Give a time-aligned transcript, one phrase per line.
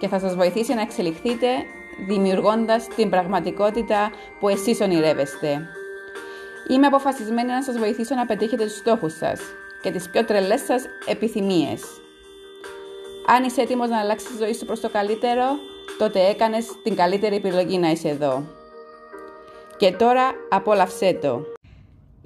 [0.00, 1.46] και θα σας βοηθήσει να εξελιχθείτε
[2.06, 5.66] δημιουργώντας την πραγματικότητα που εσείς ονειρεύεστε.
[6.70, 9.40] Είμαι αποφασισμένη να σας βοηθήσω να πετύχετε τους στόχους σας
[9.82, 11.82] και τις πιο τρελές σας επιθυμίες.
[13.26, 15.44] Αν είσαι έτοιμος να αλλάξεις τη ζωή σου προς το καλύτερο,
[15.98, 18.44] τότε έκανες την καλύτερη επιλογή να είσαι εδώ.
[19.76, 21.42] Και τώρα απόλαυσέ το.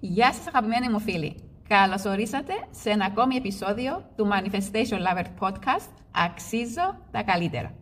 [0.00, 1.43] Γεια σας αγαπημένοι μου φίλοι.
[1.68, 7.74] Καλώς ορίσατε σε ένα ακόμη επεισόδιο του Manifestation Lover Podcast Αξίζω τα καλύτερα.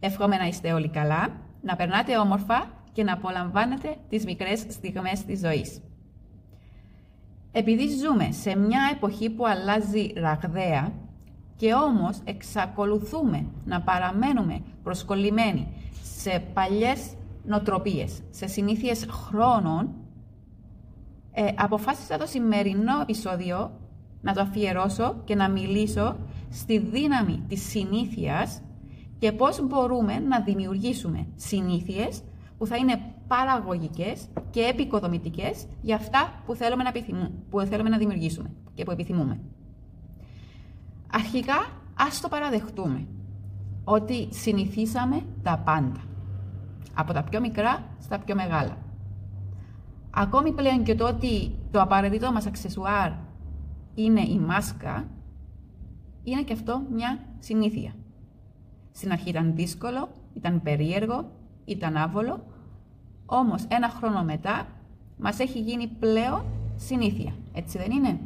[0.00, 1.28] Εύχομαι να είστε όλοι καλά,
[1.62, 5.80] να περνάτε όμορφα και να απολαμβάνετε τις μικρές στιγμές της ζωής.
[7.52, 10.92] Επειδή ζούμε σε μια εποχή που αλλάζει ραγδαία
[11.56, 15.68] και όμως εξακολουθούμε να παραμένουμε προσκολλημένοι
[16.02, 19.94] σε παλιές νοτροπίες, σε συνήθειες χρόνων,
[21.32, 23.70] ε, αποφάσισα το σημερινό επεισόδιο
[24.20, 26.16] να το αφιερώσω και να μιλήσω
[26.50, 28.62] στη δύναμη της συνήθειας
[29.18, 32.22] και πώς μπορούμε να δημιουργήσουμε συνήθειες
[32.58, 36.92] που θα είναι παραγωγικές και επικοδομητικές για αυτά που θέλουμε να,
[37.50, 39.40] που θέλουμε να δημιουργήσουμε και που επιθυμούμε.
[41.12, 41.66] Αρχικά,
[41.98, 43.06] ας το παραδεχτούμε
[43.84, 46.00] ότι συνηθίσαμε τα πάντα.
[46.94, 48.81] Από τα πιο μικρά στα πιο μεγάλα.
[50.14, 53.10] Ακόμη πλέον και το ότι το απαραίτητο μας αξεσουάρ
[53.94, 55.08] είναι η μάσκα,
[56.22, 57.92] είναι και αυτό μια συνήθεια.
[58.92, 61.30] Στην αρχή ήταν δύσκολο, ήταν περίεργο,
[61.64, 62.44] ήταν άβολο,
[63.26, 64.66] όμως ένα χρόνο μετά
[65.18, 66.44] μας έχει γίνει πλέον
[66.76, 67.32] συνήθεια.
[67.52, 68.20] Έτσι δεν είναι;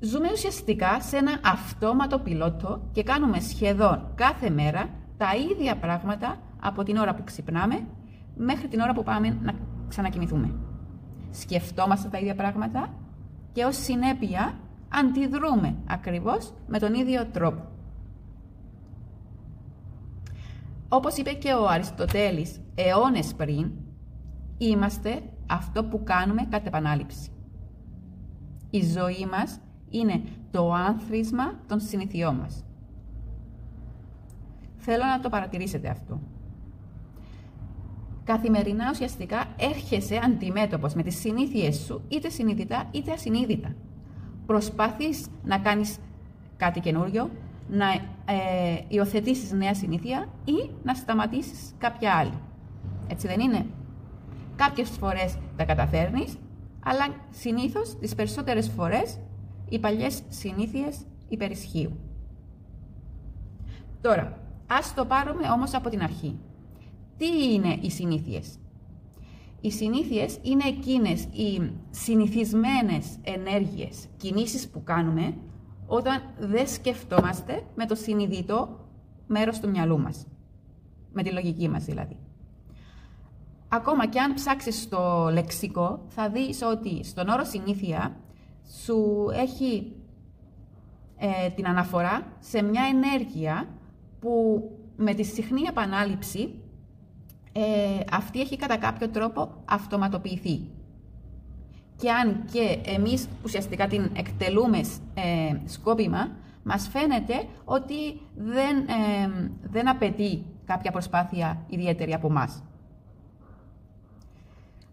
[0.00, 6.82] Ζούμε ουσιαστικά σε ένα αυτόματο πιλότο και κάνουμε σχεδόν κάθε μέρα τα ίδια πράγματα από
[6.82, 7.86] την ώρα που ξυπνάμε
[8.36, 9.54] μέχρι την ώρα που πάμε να
[9.88, 10.54] ξανακοιμηθούμε.
[11.30, 12.94] Σκεφτόμαστε τα ίδια πράγματα
[13.52, 17.66] και ως συνέπεια αντιδρούμε ακριβώς με τον ίδιο τρόπο.
[20.88, 23.70] Όπως είπε και ο Αριστοτέλης αιώνες πριν,
[24.58, 27.30] είμαστε αυτό που κάνουμε κατά επανάληψη.
[28.70, 29.60] Η ζωή μας
[29.90, 32.64] είναι το άνθρισμα των συνηθιών μας.
[34.76, 36.20] Θέλω να το παρατηρήσετε αυτό.
[38.24, 43.74] Καθημερινά ουσιαστικά έρχεσαι αντιμέτωπος με τις συνήθειές σου, είτε συνειδητά είτε ασυνείδητα.
[44.46, 45.98] Προσπάθεις να κάνεις
[46.56, 47.30] κάτι καινούριο,
[47.68, 52.38] να ε, υιοθετήσεις νέα συνήθεια ή να σταματήσεις κάποια άλλη.
[53.08, 53.66] Έτσι δεν είναι;
[54.56, 56.36] Κάποιες φορές τα καταφέρνεις,
[56.84, 59.18] αλλά συνήθως τις περισσότερες φορές
[59.68, 61.98] οι παλιές συνήθειες υπερισχύουν.
[64.00, 66.38] Τώρα, ας το πάρουμε όμως από την αρχή.
[67.22, 68.58] Τι είναι οι συνήθειες;
[69.60, 75.34] Οι συνήθειες είναι εκείνες οι συνηθισμένες ενέργειες, κινήσεις που κάνουμε
[75.86, 78.86] όταν δεν σκεφτόμαστε με το συνειδητό
[79.26, 80.26] μέρος του μυαλού μας.
[81.12, 82.16] Με τη λογική μας δηλαδή.
[83.68, 88.16] Ακόμα και αν ψάξεις στο λεξικό, θα δεις ότι στον όρο συνήθεια
[88.84, 89.92] σου έχει
[91.16, 93.68] ε, την αναφορά σε μια ενέργεια
[94.20, 94.62] που
[94.96, 96.61] με τη συχνή επανάληψη
[97.52, 97.60] ε,
[98.12, 100.60] αυτή έχει κατά κάποιο τρόπο αυτοματοποιηθεί.
[101.96, 104.78] Και αν και εμείς ουσιαστικά την εκτελούμε
[105.14, 106.30] ε, σκόπιμα,
[106.62, 112.62] μας φαίνεται ότι δεν, ε, δεν απαιτεί κάποια προσπάθεια ιδιαίτερη από μας.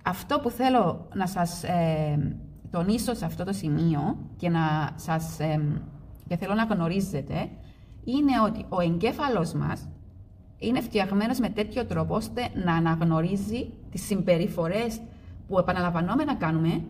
[0.03, 2.37] Αυτό που θέλω να σας ε,
[2.71, 5.81] τονίσω σε αυτό το σημείο και να σας ε,
[6.27, 7.49] και θέλω να γνωρίζετε
[8.03, 9.87] είναι ότι ο εγκέφαλος μας
[10.59, 15.01] είναι φτιαγμένο με τέτοιο τρόπο ώστε να αναγνωρίζει τις συμπεριφορές
[15.47, 16.81] που επαναλαμβανόμενα κάνουμε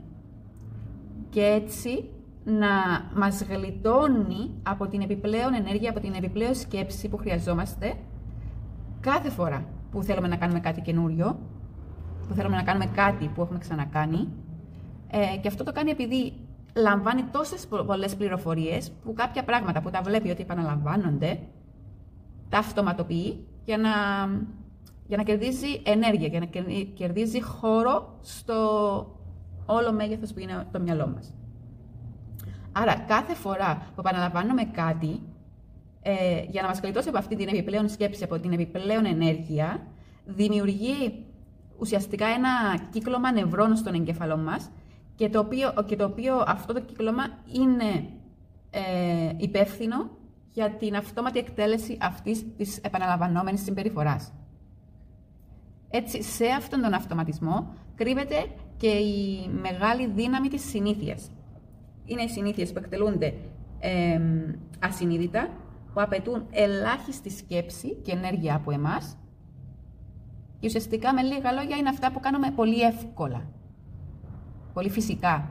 [1.29, 2.09] και έτσι
[2.43, 2.67] να
[3.15, 7.93] μας γλιτώνει από την επιπλέον ενέργεια, από την επιπλέον σκέψη που χρειαζόμαστε
[8.99, 11.39] κάθε φορά που θέλουμε να κάνουμε κάτι καινούριο,
[12.27, 14.27] που θέλουμε να κάνουμε κάτι που έχουμε ξανακάνει.
[15.11, 16.33] Ε, και αυτό το κάνει επειδή
[16.75, 21.39] λαμβάνει τόσες πολλές πληροφορίες που κάποια πράγματα που τα βλέπει ότι επαναλαμβάνονται,
[22.49, 23.89] τα αυτοματοποιεί για να,
[25.07, 26.45] για να κερδίζει ενέργεια, για να
[26.93, 28.55] κερδίζει χώρο στο
[29.65, 31.33] όλο μέγεθος που είναι το μυαλό μας.
[32.71, 35.21] Άρα κάθε φορά που επαναλαμβάνουμε κάτι,
[36.01, 39.87] ε, για να μας γλιτώσει από αυτή την επιπλέον σκέψη, από την επιπλέον ενέργεια,
[40.25, 41.25] δημιουργεί
[41.79, 42.49] ουσιαστικά ένα
[42.91, 44.69] κύκλωμα νευρών στον εγκέφαλό μας
[45.15, 48.09] και το οποίο, και το οποίο αυτό το κύκλωμα είναι
[48.69, 50.09] ε, υπεύθυνο
[50.53, 54.33] για την αυτόματη εκτέλεση αυτής της επαναλαμβανόμενης συμπεριφοράς.
[55.89, 58.45] Έτσι, σε αυτόν τον αυτοματισμό κρύβεται
[58.77, 61.31] και η μεγάλη δύναμη της συνήθειας.
[62.05, 63.33] Είναι οι συνήθειες που εκτελούνται
[63.79, 64.21] ε,
[64.79, 65.49] ασυνείδητα,
[65.93, 69.17] που απαιτούν ελάχιστη σκέψη και ενέργεια από εμάς
[70.59, 73.49] και ουσιαστικά με λίγα λόγια είναι αυτά που κάνουμε πολύ εύκολα,
[74.73, 75.49] πολύ φυσικά.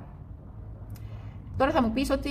[1.56, 2.30] Τώρα θα μου πεις ότι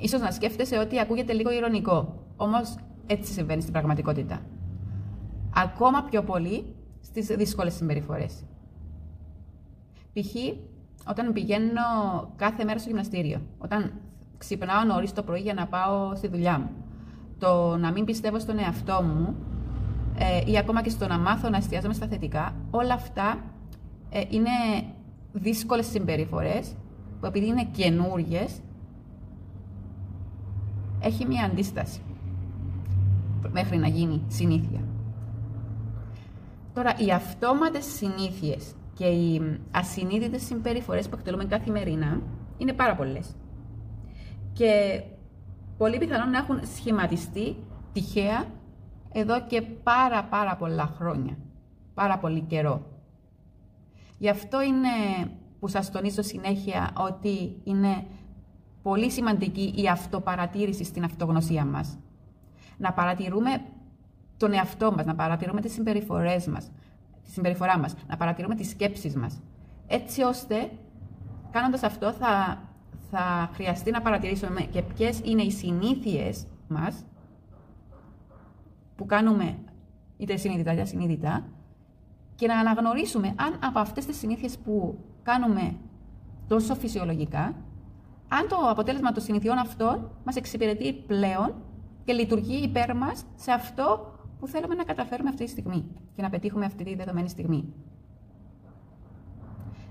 [0.00, 4.40] ίσως να σκέφτεσαι ότι ακούγεται λίγο ηρωνικό, όμως έτσι συμβαίνει στην πραγματικότητα.
[5.54, 8.44] Ακόμα πιο πολύ στις δύσκολες συμπεριφορές.
[10.12, 10.34] Π.χ.
[11.08, 11.80] όταν πηγαίνω
[12.36, 13.92] κάθε μέρα στο γυμναστήριο, όταν
[14.38, 16.70] ξυπνάω νωρίς το πρωί για να πάω στη δουλειά μου,
[17.38, 19.36] το να μην πιστεύω στον εαυτό μου
[20.18, 23.38] ε, ή ακόμα και στο να μάθω να εστιάζομαι στα θετικά, όλα αυτά
[24.10, 24.50] ε, είναι
[25.32, 26.74] δύσκολες συμπεριφορές
[27.20, 28.44] που επειδή είναι καινούριε,
[31.00, 32.00] έχει μια αντίσταση
[33.50, 34.80] μέχρι να γίνει συνήθεια.
[36.74, 42.22] Τώρα, οι αυτόματες συνήθειες και οι ασυνείδητες συμπεριφορές που εκτελούμε καθημερινά
[42.58, 43.36] είναι πάρα πολλές.
[44.52, 45.02] Και
[45.78, 47.56] πολύ πιθανόν να έχουν σχηματιστεί
[47.92, 48.44] τυχαία
[49.12, 51.36] εδώ και πάρα πάρα πολλά χρόνια.
[51.94, 52.86] Πάρα πολύ καιρό.
[54.18, 54.88] Γι' αυτό είναι
[55.60, 58.06] που σας τονίζω συνέχεια ότι είναι
[58.82, 61.98] πολύ σημαντική η αυτοπαρατήρηση στην αυτογνωσία μας.
[62.76, 63.62] Να παρατηρούμε
[64.36, 66.70] τον εαυτό μας, να παρατηρούμε τις συμπεριφορές μας,
[67.24, 69.40] τη συμπεριφορά μας, να παρατηρούμε τις σκέψεις μας.
[69.86, 70.70] Έτσι ώστε,
[71.50, 72.62] κάνοντας αυτό, θα,
[73.10, 77.04] θα χρειαστεί να παρατηρήσουμε και ποιες είναι οι συνήθειες μας,
[78.96, 79.58] που κάνουμε
[80.16, 81.46] είτε συνειδητά είτε ασυνείδητα,
[82.34, 85.76] και να αναγνωρίσουμε αν από αυτές τις συνήθειες που κάνουμε
[86.48, 87.54] τόσο φυσιολογικά,
[88.28, 91.54] αν το αποτέλεσμα των συνηθιών αυτών μας εξυπηρετεί πλέον
[92.04, 95.84] και λειτουργεί υπέρ μας σε αυτό που θέλουμε να καταφέρουμε αυτή τη στιγμή
[96.14, 97.64] και να πετύχουμε αυτή τη δεδομένη στιγμή.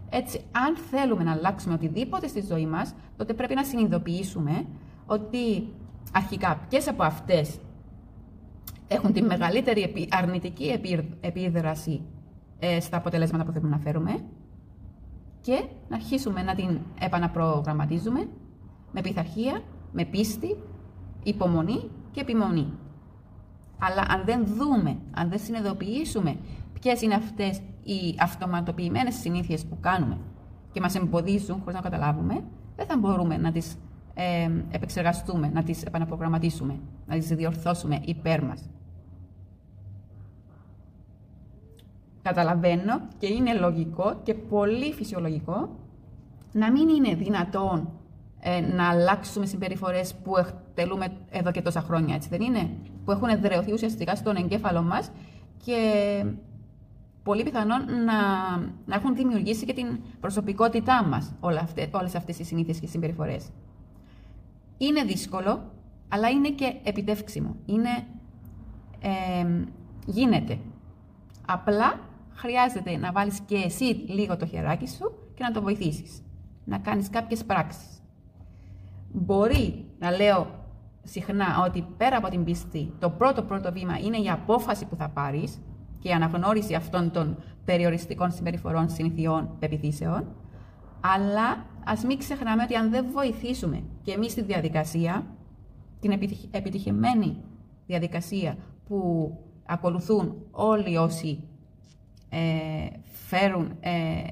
[0.09, 4.65] Έτσι, αν θέλουμε να αλλάξουμε οτιδήποτε στη ζωή μας, τότε πρέπει να συνειδητοποιήσουμε
[5.05, 5.73] ότι
[6.13, 7.59] αρχικά ποιες από αυτές
[8.87, 10.79] έχουν τη μεγαλύτερη αρνητική
[11.21, 12.01] επίδραση
[12.59, 14.23] ε, στα αποτελέσματα που θέλουμε να φέρουμε
[15.47, 18.27] και να αρχίσουμε να την επαναπρογραμματίζουμε
[18.91, 19.61] με πειθαρχία,
[19.91, 20.57] με πίστη,
[21.23, 22.73] υπομονή και επιμονή.
[23.79, 26.37] Αλλά αν δεν δούμε, αν δεν συνειδητοποιήσουμε
[26.79, 30.17] ποιες είναι αυτές οι αυτοματοποιημένες συνήθειες που κάνουμε
[30.71, 32.43] και μας εμποδίζουν χωρίς να καταλάβουμε,
[32.75, 33.77] δεν θα μπορούμε να τις
[34.13, 38.69] ε, επεξεργαστούμε, να τις επαναπρογραμματίσουμε, να τις διορθώσουμε υπέρ μας.
[42.27, 45.69] Καταλαβαίνω και είναι λογικό και πολύ φυσιολογικό
[46.51, 47.89] να μην είναι δυνατόν
[48.39, 52.69] ε, να αλλάξουμε συμπεριφορές που εκτελούμε εδώ και τόσα χρόνια, έτσι δεν είναι,
[53.05, 55.11] που έχουν εδρεωθεί ουσιαστικά στον εγκέφαλο μας
[55.65, 55.81] και
[57.23, 58.13] πολύ πιθανόν να,
[58.85, 61.33] να έχουν δημιουργήσει και την προσωπικότητά μας
[61.91, 63.49] όλες αυτές οι συνήθειες και συμπεριφορές.
[64.77, 65.71] Είναι δύσκολο,
[66.07, 67.55] αλλά είναι και επιτεύξιμο.
[67.65, 67.89] Είναι,
[69.01, 69.63] ε,
[70.05, 70.59] γίνεται.
[71.47, 72.06] Απλά
[72.37, 76.21] χρειάζεται να βάλεις και εσύ λίγο το χεράκι σου και να το βοηθήσεις.
[76.65, 78.01] Να κάνεις κάποιες πράξεις.
[79.11, 80.47] Μπορεί να λέω
[81.03, 85.09] συχνά ότι πέρα από την πίστη, το πρώτο πρώτο βήμα είναι η απόφαση που θα
[85.09, 85.61] πάρεις
[85.99, 90.35] και η αναγνώριση αυτών των περιοριστικών συμπεριφορών, συνηθιών, πεπιθήσεων,
[91.01, 95.25] αλλά ας μην ξεχνάμε ότι αν δεν βοηθήσουμε και εμείς τη διαδικασία,
[95.99, 96.11] την
[96.51, 97.37] επιτυχημένη
[97.85, 99.31] διαδικασία που
[99.65, 101.43] ακολουθούν όλοι όσοι
[102.29, 104.23] ε, φέρουν ε,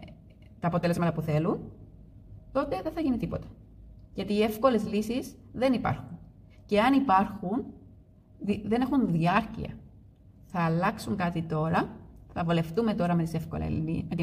[0.59, 1.59] τα αποτέλεσματα που θέλουν,
[2.51, 3.47] τότε δεν θα γίνει τίποτα.
[4.13, 6.17] Γιατί οι εύκολες λύσεις δεν υπάρχουν.
[6.65, 7.65] Και αν υπάρχουν,
[8.65, 9.69] δεν έχουν διάρκεια.
[10.45, 11.89] Θα αλλάξουν κάτι τώρα,
[12.33, 13.69] θα βολευτούμε τώρα με τις, εύκολες,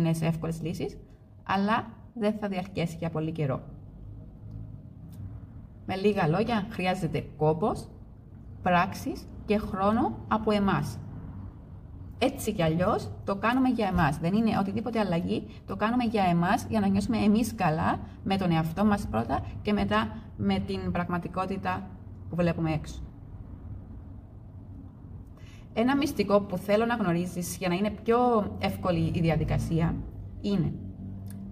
[0.02, 0.98] με τις εύκολες λύσεις,
[1.42, 3.60] αλλά δεν θα διαρκέσει για πολύ καιρό.
[5.86, 7.88] Με λίγα λόγια, χρειάζεται κόπος,
[8.62, 10.98] πράξεις και χρόνο από εμάς.
[12.24, 14.18] Έτσι κι αλλιώς το κάνουμε για εμάς.
[14.18, 18.50] Δεν είναι οτιδήποτε αλλαγή, το κάνουμε για εμάς για να νιώσουμε εμείς καλά με τον
[18.50, 21.88] εαυτό μας πρώτα και μετά με την πραγματικότητα
[22.28, 23.02] που βλέπουμε έξω.
[25.72, 28.18] Ένα μυστικό που θέλω να γνωρίζεις για να είναι πιο
[28.58, 29.94] εύκολη η διαδικασία
[30.40, 30.72] είναι,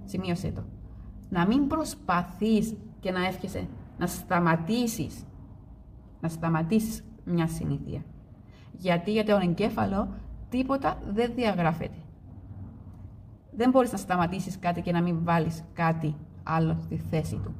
[0.05, 0.65] σημείωσέ το,
[1.29, 5.25] να μην προσπαθείς και να εύχεσαι να σταματήσεις
[6.21, 8.03] να σταματήσεις μια συνήθεια.
[8.73, 10.09] Γιατί για τον εγκέφαλο
[10.51, 11.97] τίποτα δεν διαγράφεται.
[13.51, 17.55] Δεν μπορείς να σταματήσεις κάτι και να μην βάλεις κάτι άλλο στη θέση του.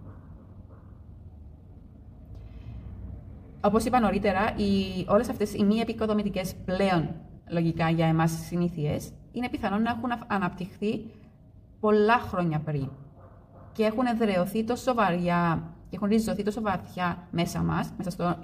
[3.65, 7.15] Όπως είπα νωρίτερα, οι, όλες αυτές οι μη επικοδομητικές πλέον
[7.49, 11.05] λογικά για εμάς συνήθειες είναι πιθανόν να έχουν αναπτυχθεί
[11.81, 12.89] πολλά χρόνια πριν
[13.73, 18.37] και έχουν εδρεωθεί τόσο βαριά και έχουν ριζωθεί τόσο βαθιά μέσα μας, μέσα στο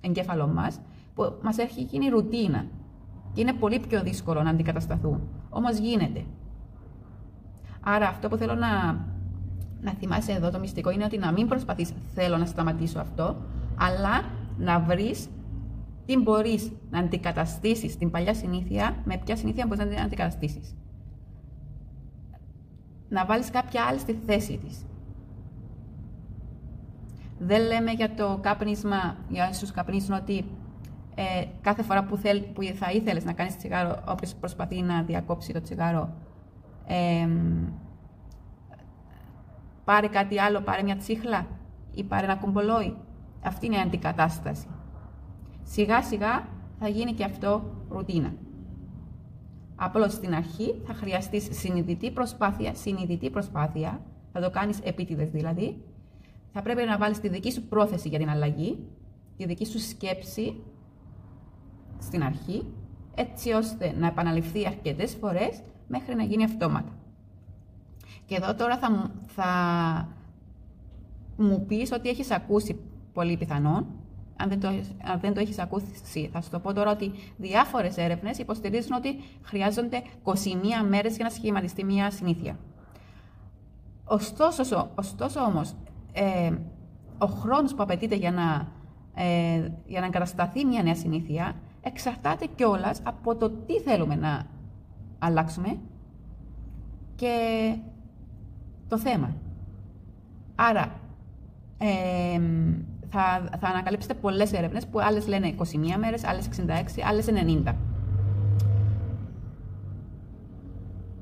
[0.00, 0.80] εγκέφαλό μας,
[1.14, 2.66] που μας έχει γίνει ρουτίνα
[3.34, 5.28] και είναι πολύ πιο δύσκολο να αντικατασταθούν.
[5.50, 6.24] Όμως γίνεται.
[7.80, 8.92] Άρα αυτό που θέλω να,
[9.80, 13.36] να θυμάσαι εδώ το μυστικό είναι ότι να μην προσπαθείς θέλω να σταματήσω αυτό,
[13.78, 14.24] αλλά
[14.58, 15.28] να βρεις
[16.06, 20.74] τι μπορείς να αντικαταστήσεις την παλιά συνήθεια με ποια συνήθεια μπορείς να την αντικαταστήσεις.
[23.08, 24.86] Να βάλεις κάποια άλλη στη θέση της.
[27.38, 30.44] Δεν λέμε για το κάπνισμα, για όσους καπνίζουν ότι
[31.14, 35.52] ε, κάθε φορά που, θέλ, που θα ήθελες να κάνεις τσιγάρο, όποιος προσπαθεί να διακόψει
[35.52, 36.12] το τσιγάρο,
[36.86, 37.28] ε,
[39.84, 41.46] πάρε κάτι άλλο, πάρε μια τσίχλα
[41.94, 42.96] ή πάρε ένα κουμπολόι.
[43.42, 44.66] Αυτή είναι η αντικατάσταση.
[45.62, 48.34] Σιγά σιγά θα γίνει και αυτό ρουτίνα.
[49.76, 54.00] Απλώς στην αρχή θα χρειαστείς συνειδητή προσπάθεια, συνειδητή προσπάθεια,
[54.32, 55.82] θα το κάνεις επίτηδες δηλαδή,
[56.52, 58.78] θα πρέπει να βάλεις τη δική σου πρόθεση για την αλλαγή,
[59.36, 60.62] τη δική σου σκέψη
[62.00, 62.64] στην αρχή,
[63.14, 66.92] έτσι ώστε να επαναληφθεί αρκετές φορές μέχρι να γίνει αυτόματα.
[68.24, 69.48] Και εδώ τώρα θα, θα
[71.36, 72.80] μου πεις ότι έχεις ακούσει
[73.12, 73.86] πολύ πιθανόν,
[74.36, 74.68] αν δεν, το,
[75.04, 79.16] αν δεν το έχεις ακούσει, θα σου το πω τώρα ότι διάφορες έρευνες υποστηρίζουν ότι
[79.42, 80.32] χρειάζονται 21
[80.88, 82.58] μέρες για να σχηματιστεί μια συνήθεια.
[84.04, 85.74] Ωστόσο, ωστόσο όμως,
[86.12, 86.52] ε,
[87.18, 88.68] ο χρόνος που απαιτείται για να,
[89.22, 94.46] ε, για να εγκατασταθεί μια νέα συνήθεια εξαρτάται κιόλας από το τι θέλουμε να
[95.18, 95.78] αλλάξουμε
[97.14, 97.76] και
[98.88, 99.34] το θέμα.
[100.54, 101.00] Άρα,
[101.78, 102.40] ε,
[103.08, 105.62] θα, θα ανακαλύψετε πολλές έρευνες που άλλες λένε 21
[105.98, 107.26] μέρες, άλλες 66, άλλες
[107.66, 107.74] 90.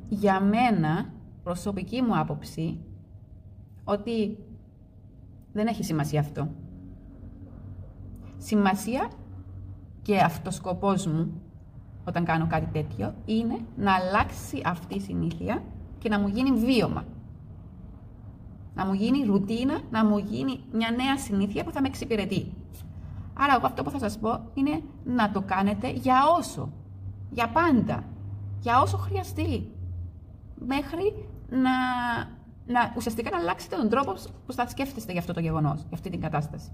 [0.08, 2.78] Για μένα, προσωπική μου άποψη,
[3.84, 4.38] ότι
[5.52, 6.48] δεν έχει σημασία αυτό.
[8.36, 9.10] Σημασία
[10.02, 11.40] και αυτός σκοπός μου,
[12.04, 15.62] όταν κάνω κάτι τέτοιο, είναι να αλλάξει αυτή η συνήθεια
[15.98, 17.04] και να μου γίνει βίωμα
[18.74, 22.52] να μου γίνει ρουτίνα, να μου γίνει μια νέα συνήθεια που θα με εξυπηρετεί.
[23.34, 26.72] Άρα εγώ αυτό που θα σας πω είναι να το κάνετε για όσο,
[27.30, 28.04] για πάντα,
[28.60, 29.70] για όσο χρειαστεί,
[30.66, 31.70] μέχρι να,
[32.66, 34.14] να ουσιαστικά να αλλάξετε τον τρόπο
[34.46, 36.70] που θα σκέφτεστε για αυτό το γεγονός, για αυτή την κατάσταση.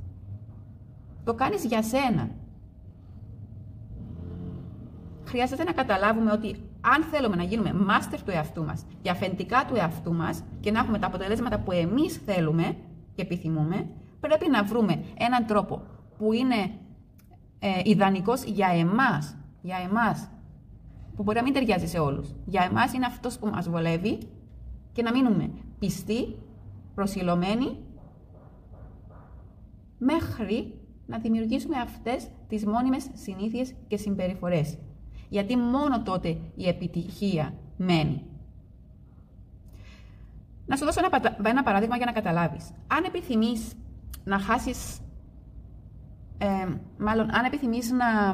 [1.25, 2.31] Το κάνεις για σένα.
[5.29, 9.75] Χρειάζεται να καταλάβουμε ότι αν θέλουμε να γίνουμε master του εαυτού μας και αφεντικά του
[9.77, 12.77] εαυτού μας και να έχουμε τα αποτελέσματα που εμείς θέλουμε
[13.15, 13.89] και επιθυμούμε,
[14.21, 15.83] πρέπει να βρούμε έναν τρόπο
[16.19, 16.71] που είναι
[17.59, 20.29] ε, ιδανικός για εμάς, για εμάς,
[21.17, 22.35] που μπορεί να μην ταιριάζει σε όλους.
[22.45, 24.19] Για εμάς είναι αυτός που μας βολεύει
[24.93, 26.37] και να μείνουμε πιστοί,
[26.95, 27.77] προσιλωμένοι,
[29.99, 30.75] μέχρι
[31.07, 34.79] να δημιουργήσουμε αυτές τις μόνιμες συνήθειες και συμπεριφορές
[35.29, 38.23] γιατί μόνο τότε η επιτυχία μένει.
[40.67, 41.01] Να σου δώσω
[41.43, 42.71] ένα, παράδειγμα για να καταλάβεις.
[42.87, 43.73] Αν επιθυμείς
[44.25, 44.99] να χάσεις,
[46.39, 46.47] ε,
[46.99, 48.33] μάλλον αν επιθυμείς να,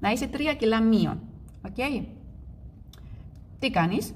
[0.00, 1.20] να είσαι τρία κιλά μείον,
[1.62, 2.04] okay?
[3.58, 4.14] τι κάνεις,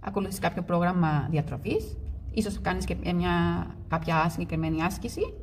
[0.00, 1.96] ακολουθείς κάποιο πρόγραμμα διατροφής,
[2.30, 5.34] ίσως κάνεις και μια, κάποια συγκεκριμένη άσκηση,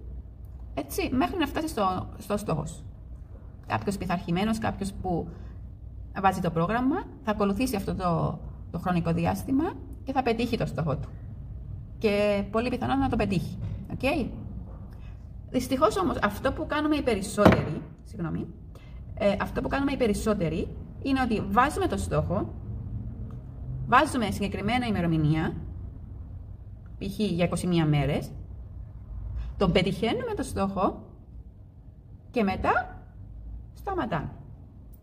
[0.73, 2.83] έτσι, μέχρι να φτάσεις στο, στο στόχος σου.
[3.67, 5.27] Κάποιος πειθαρχημένος, κάποιος που
[6.21, 8.39] βάζει το πρόγραμμα, θα ακολουθήσει αυτό το,
[8.71, 11.09] το χρονικό διάστημα και θα πετύχει το στόχο του.
[11.97, 13.57] Και πολύ πιθανό να το πετύχει.
[13.97, 14.27] Okay?
[15.49, 18.47] Δυστυχώς όμως αυτό που κάνουμε οι περισσότεροι, συγγνώμη,
[19.13, 20.67] ε, αυτό που κάνουμε οι περισσότεροι
[21.01, 22.53] είναι ότι βάζουμε το στόχο,
[23.87, 25.55] βάζουμε συγκεκριμένα ημερομηνία,
[26.97, 27.19] π.χ.
[27.19, 28.31] για 21 μέρες,
[29.57, 31.03] τον πετυχαίνουμε το στόχο
[32.31, 33.01] και μετά
[33.73, 34.29] σταματάμε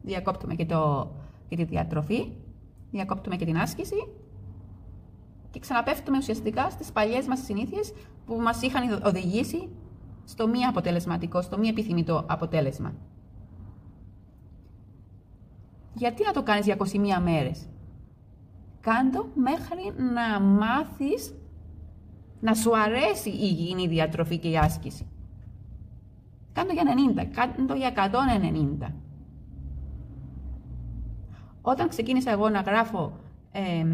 [0.04, 1.10] διακόπτουμε και, το,
[1.48, 2.32] και τη διατροφή,
[2.90, 4.08] διακόπτουμε και την άσκηση
[5.50, 7.92] και ξαναπέφτουμε ουσιαστικά στις παλιές μας συνήθειες
[8.26, 9.68] που μας είχαν οδηγήσει
[10.24, 12.94] στο μη αποτελεσματικό, στο μη επιθυμητό αποτέλεσμα.
[15.94, 17.68] Γιατί να το κάνεις για 21 μέρες;
[18.80, 21.34] Κάντο μέχρι να μάθεις
[22.40, 25.06] να σου αρέσει η υγιεινή διατροφή και η άσκηση.
[26.52, 26.82] Κάνε το για
[27.22, 28.92] 90, κάνε το για 190.
[31.66, 33.12] Όταν ξεκίνησα εγώ να γράφω
[33.52, 33.86] ε,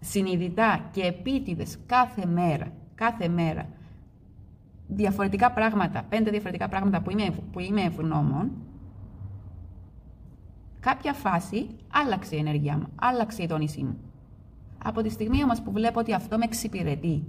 [0.00, 3.68] συνειδητά και επίτηδες κάθε μέρα, κάθε μέρα,
[4.86, 8.50] διαφορετικά πράγματα, πέντε διαφορετικά πράγματα που είμαι, που είμαι ευγνώμων,
[10.80, 13.98] κάποια φάση άλλαξε η ενέργειά μου, άλλαξε η τόνισή μου.
[14.84, 17.24] Από τη στιγμή όμως που βλέπω ότι αυτό με εξυπηρετεί,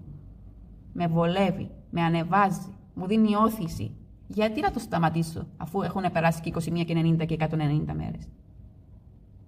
[0.93, 3.91] με βολεύει, με ανεβάζει, μου δίνει όθηση,
[4.27, 8.27] γιατί να το σταματήσω αφού έχουν περάσει και 21 και 90 και 190 μέρες;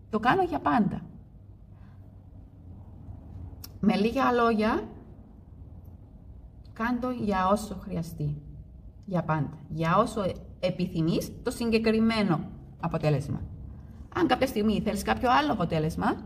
[0.09, 1.01] Το κάνω για πάντα.
[3.79, 4.83] Με λίγα λόγια,
[6.73, 8.41] κάντο για όσο χρειαστεί.
[9.05, 9.57] Για πάντα.
[9.69, 10.21] Για όσο
[10.59, 12.39] επιθυμείς το συγκεκριμένο
[12.79, 13.41] αποτέλεσμα.
[14.15, 16.17] Αν κάποια στιγμή θέλεις κάποιο άλλο αποτέλεσμα,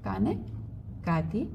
[0.00, 0.38] κάνε
[1.00, 1.48] κάτι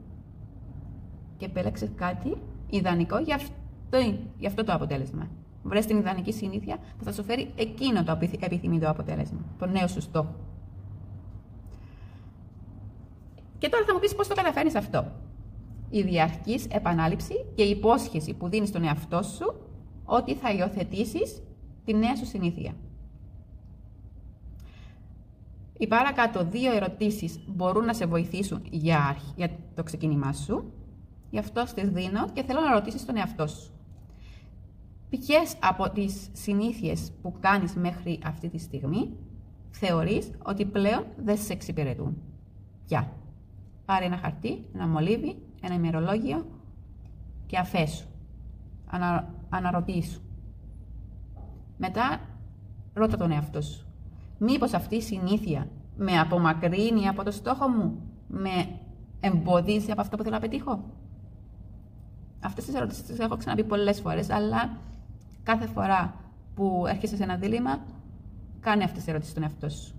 [1.38, 2.38] και επέλεξες κάτι
[2.70, 3.98] ιδανικό για αυτό,
[4.38, 5.28] για αυτό το αποτέλεσμα.
[5.64, 10.02] Βρες την ιδανική συνήθεια που θα σου φέρει εκείνο το επιθυμητό αποτέλεσμα, το νέο σου
[10.02, 10.36] στόχο.
[13.58, 15.12] Και τώρα θα μου πεις πώς το καταφέρνεις αυτό.
[15.90, 19.54] Η διαρκής επανάληψη και η υπόσχεση που δίνεις στον εαυτό σου
[20.06, 21.42] ότι θα υιοθετήσεις
[21.86, 22.74] τη νέα σου συνήθεια.
[25.78, 30.74] Οι παρακάτω δύο ερωτήσεις μπορούν να σε βοηθήσουν για, για το ξεκίνημά σου.
[31.30, 33.72] Γι' αυτό στις δίνω και θέλω να ρωτήσεις τον εαυτό σου.
[35.20, 39.10] Ποιες από τις συνήθειες που κάνεις μέχρι αυτή τη στιγμή
[39.72, 42.18] θεωρείς ότι πλέον δεν σε εξυπηρετούν;
[42.86, 43.12] Ποια.
[43.86, 46.46] Πάρε ένα χαρτί, ένα μολύβι, ένα ημερολόγιο
[47.46, 48.08] και αφέσου.
[48.86, 50.22] Ανα, αναρωτήσου.
[51.78, 52.20] Μετά
[52.94, 53.86] ρώτα τον εαυτό σου.
[54.38, 58.80] Μήπως αυτή η συνήθεια με απομακρύνει από το στόχο μου, με
[59.20, 60.84] εμποδίζει από αυτό που θέλω να πετύχω;
[62.40, 64.78] Αυτές τις ερωτήσεις τις έχω ξαναπεί πολλές φορές, αλλά
[65.44, 66.14] κάθε φορά
[66.56, 67.80] που έρχεσαι σε ένα δίλημα,
[68.60, 69.94] κάνε αυτές τις ερωτήσεις στον εαυτό σου.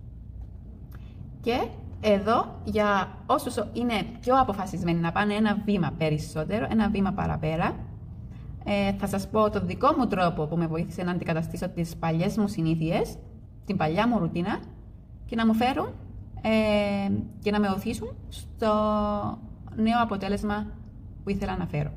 [1.41, 1.67] Και
[2.01, 7.77] εδώ, για όσους είναι πιο αποφασισμένοι να πάνε ένα βήμα περισσότερο, ένα βήμα παραπέρα,
[8.65, 12.37] ε, θα σας πω το δικό μου τρόπο που με βοήθησε να αντικαταστήσω τις παλιές
[12.37, 13.17] μου συνήθειες,
[13.65, 14.61] την παλιά μου ρουτίνα
[15.27, 15.89] και να μου φέρουν
[16.43, 18.69] ε, και να με οθήσουν στο
[19.77, 20.67] νέο αποτέλεσμα
[21.25, 21.91] που ήθελα να φέρω.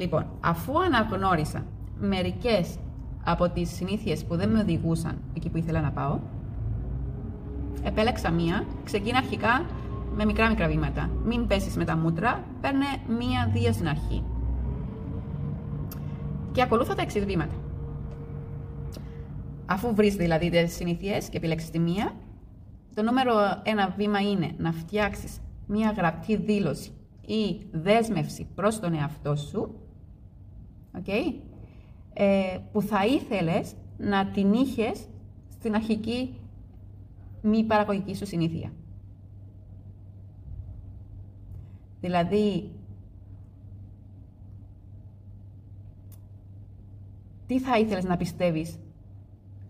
[0.00, 1.66] Λοιπόν, αφού αναγνώρισα
[1.98, 2.78] μερικές
[3.24, 6.18] από τις συνήθειες που δεν με οδηγούσαν εκεί που ήθελα να πάω,
[7.82, 9.66] επέλεξα μία, ξεκίνα αρχικά
[10.14, 11.10] με μικρά μικρά βήματα.
[11.24, 12.84] Μην πέσεις με τα μούτρα, παίρνε
[13.18, 14.24] μία-δύο στην αρχή.
[16.52, 17.54] Και ακολούθω τα εξής βήματα.
[19.66, 22.12] Αφού βρεις δηλαδή τις συνήθειες και επιλέξεις τη μία,
[22.94, 23.32] το νούμερο
[23.62, 26.90] ένα βήμα είναι να φτιάξεις μία γραπτή δήλωση
[27.26, 29.74] ή δέσμευση προς τον εαυτό σου,
[30.98, 31.34] okay,
[32.12, 35.08] ε, που θα ήθελες να την είχες
[35.48, 36.34] στην αρχική
[37.42, 38.72] μη παραγωγική σου συνήθεια.
[42.00, 42.70] Δηλαδή,
[47.46, 48.78] τι θα ήθελες να πιστεύεις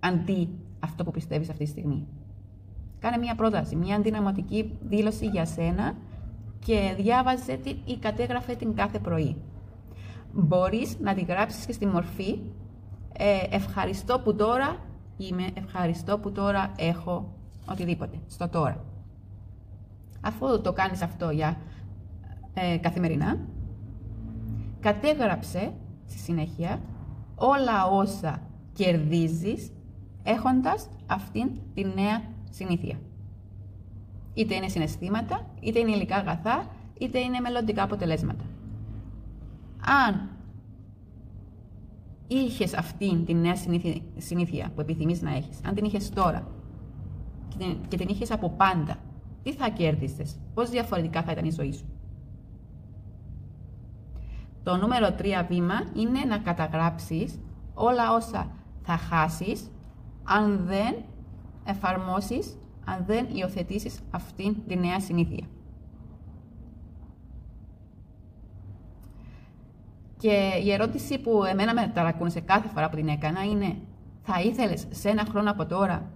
[0.01, 0.49] αντί
[0.81, 2.07] αυτό που πιστεύεις αυτή τη στιγμή;
[2.99, 5.97] Κάνε μια πρόταση, μια αντιναματική δήλωση για σένα
[6.65, 9.37] και διάβαζε την ή κατέγραφε την κάθε πρωί.
[10.33, 12.39] Μπορείς να τη γράψεις και στη μορφή
[13.13, 14.77] ε, ευχαριστώ που τώρα
[15.17, 17.35] είμαι, ευχαριστώ που τώρα έχω
[17.71, 18.85] οτιδήποτε, στο τώρα.
[20.21, 21.57] Αφού το κάνεις αυτό για
[22.55, 23.39] ε, καθημερινά,
[24.81, 25.73] κατέγραψε
[26.07, 26.81] στη συνέχεια
[27.35, 29.73] όλα όσα κερδίζεις
[30.23, 33.01] έχοντας αυτήν τη νέα συνήθεια.
[34.35, 36.67] Είτε είναι συναισθήματα, είτε είναι υλικά αγαθά,
[36.99, 38.45] είτε είναι μελλοντικά αποτελέσματα.
[40.07, 40.29] Αν
[42.27, 43.57] είχες αυτήν τη νέα
[44.17, 46.47] συνήθεια που επιθυμείς να έχεις, αν την είχες τώρα
[47.89, 48.97] και την είχες από πάντα,
[49.43, 51.89] τι θα κέρδισες, πώς διαφορετικά θα ήταν η ζωή σου;
[54.63, 57.39] Το νούμερο 3 βήμα είναι να καταγράψεις
[57.75, 58.51] όλα όσα
[58.83, 59.71] θα χάσεις
[60.25, 60.95] αν δεν
[61.65, 65.47] εφαρμόσεις, αν δεν υιοθετήσεις αυτήν τη νέα συνήθεια.
[70.21, 73.77] Και η ερώτηση που εμένα με ταρακούνησε κάθε φορά που την έκανα είναι
[74.23, 76.11] θα ήθελες σε ένα χρόνο από τώρα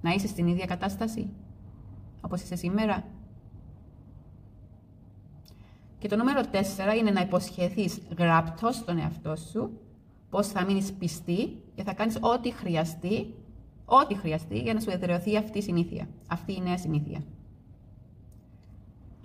[0.00, 1.28] να είσαι στην ίδια κατάσταση
[2.20, 3.04] όπως είσαι σήμερα;
[5.98, 9.80] Και το νούμερο 4 είναι να υποσχεθείς γραπτός στον εαυτό σου
[10.30, 13.34] πώς θα μείνεις πιστή και θα κάνεις ό,τι χρειαστεί,
[13.84, 17.22] ό,τι χρειαστεί για να σου εδραιωθεί αυτή η συνήθεια, αυτή η νέα συνήθεια.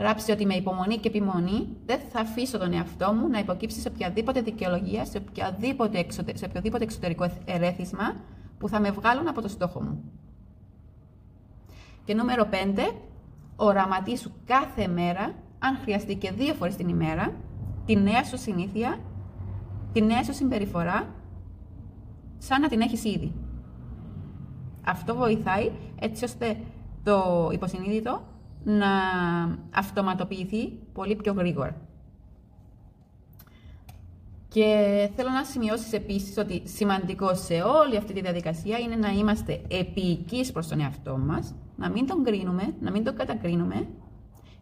[0.02, 3.88] Γράψτε ότι με υπομονή και επιμονή δεν θα αφήσω τον εαυτό μου να υποκύψει σε
[3.88, 8.16] οποιαδήποτε δικαιολογία, σε οποιαδήποτε, σε οποιοδήποτε εξωτερικό ερέθισμα
[8.58, 10.04] που θα με βγάλουν από το στόχο μου.
[12.04, 12.94] Και νούμερο 5,
[13.56, 17.34] οραματίσου κάθε μέρα, αν χρειαστεί και δύο φορές την ημέρα,
[17.86, 19.00] τη νέα σου συνήθεια,
[19.94, 21.16] τη νέα σου συμπεριφορά,
[22.38, 23.34] σαν να την έχεις ήδη.
[24.86, 26.58] Αυτό βοηθάει έτσι ώστε
[27.04, 28.22] το υποσυνείδητο
[28.64, 28.90] να
[29.76, 31.82] αυτοματοποιηθεί πολύ πιο γρήγορα.
[34.48, 39.62] Και θέλω να σημειώσεις επίσης ότι σημαντικό σε όλη αυτή τη διαδικασία είναι να είμαστε
[39.68, 43.88] επίοικείς προς τον εαυτό μας, να μην τον κρίνουμε, να μην τον κατακρίνουμε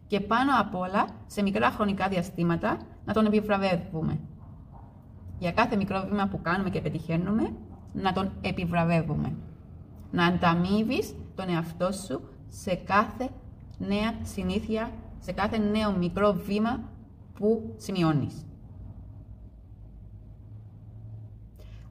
[0.06, 4.20] και πάνω απ' όλα σε μικρά χρονικά διαστήματα να τον επιβραβεύουμε.
[5.38, 7.52] Για κάθε μικρό βήμα που κάνουμε και πετυχαίνουμε,
[7.92, 9.32] να τον επιβραβεύουμε.
[10.10, 13.28] Να ανταμείβεις τον εαυτό σου σε κάθε
[13.80, 16.80] νέα συνήθεια, σε κάθε νέο μικρό βήμα
[17.34, 18.44] που σημειώνεις.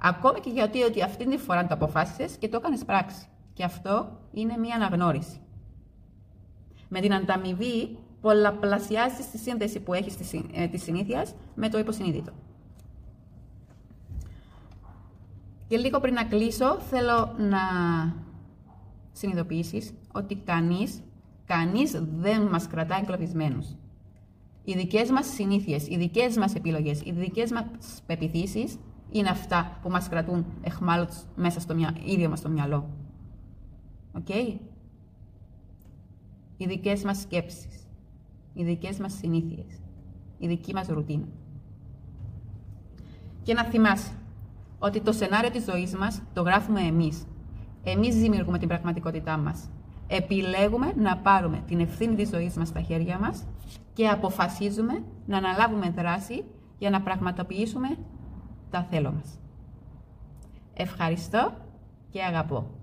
[0.02, 3.26] Ακόμη και γιατί ότι αυτή τη φορά το αποφάσισες και το έκανες πράξη.
[3.54, 5.42] Και αυτό είναι μία αναγνώριση.
[6.90, 12.32] Με την ανταμοιβή πολλαπλασιάζεις τη σύνδεση που έχεις της ε, συνήθειας με το υποσυνείδητο.
[15.68, 17.60] Και λίγο πριν να κλείσω, θέλω να
[19.12, 21.02] συνειδητοποιήσεις ότι κανείς,
[21.50, 23.68] κανείς δεν μας κρατάει εγκλωβισμένους.
[24.64, 27.66] Οι δικές μας συνήθειες, οι δικές μας επιλογές, οι δικές μας
[28.06, 28.78] πεποιθήσεις
[29.12, 31.96] είναι αυτά που μας κρατούν αιχμάλωτους μέσα στο μυα...
[32.06, 32.90] ίδιο μας το μυαλό.
[34.12, 34.58] Ok; Okay?
[36.58, 37.88] Οι δικές μας σκέψεις,
[38.54, 39.82] οι δικές μας συνήθειες,
[40.38, 41.28] η δική μας ρουτίνα.
[43.44, 44.12] Και να θυμάσαι
[44.80, 47.26] ότι το σενάριο της ζωής μας το γράφουμε εμείς.
[47.84, 49.70] Εμείς δημιουργούμε την πραγματικότητά μας.
[50.12, 53.46] Επιλέγουμε να πάρουμε την ευθύνη της ζωής μας στα χέρια μας
[53.94, 56.44] και αποφασίζουμε να αναλάβουμε δράση
[56.78, 57.98] για να πραγματοποιήσουμε
[58.70, 59.40] τα θέλω μας.
[60.74, 61.54] Ευχαριστώ
[62.10, 62.79] και αγαπώ.